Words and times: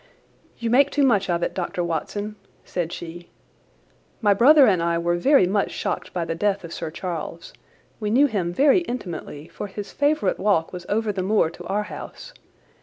"You 0.57 0.71
make 0.71 0.89
too 0.89 1.03
much 1.05 1.29
of 1.29 1.43
it, 1.43 1.53
Dr. 1.53 1.83
Watson," 1.83 2.35
said 2.65 2.91
she. 2.91 3.29
"My 4.19 4.33
brother 4.33 4.65
and 4.65 4.81
I 4.81 4.97
were 4.97 5.15
very 5.15 5.45
much 5.45 5.69
shocked 5.69 6.11
by 6.11 6.25
the 6.25 6.33
death 6.33 6.63
of 6.63 6.73
Sir 6.73 6.89
Charles. 6.89 7.53
We 7.99 8.09
knew 8.09 8.25
him 8.25 8.51
very 8.51 8.79
intimately, 8.79 9.47
for 9.49 9.67
his 9.67 9.93
favourite 9.93 10.39
walk 10.39 10.73
was 10.73 10.87
over 10.89 11.11
the 11.11 11.21
moor 11.21 11.51
to 11.51 11.65
our 11.67 11.83
house. 11.83 12.33